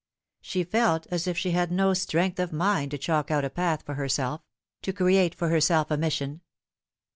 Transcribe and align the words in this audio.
She 0.41 0.63
felt 0.63 1.05
as 1.11 1.27
if 1.27 1.37
she 1.37 1.51
had 1.51 1.71
no 1.71 1.93
strength 1.93 2.39
of 2.39 2.51
mind 2.51 2.89
to 2.89 2.97
chalk 2.97 3.29
out 3.29 3.45
a 3.45 3.51
path 3.51 3.83
for 3.83 3.93
herself 3.93 4.41
to 4.81 4.91
create 4.91 5.35
for 5.35 5.49
herself 5.49 5.91
a 5.91 5.95
mission. 5.97 6.41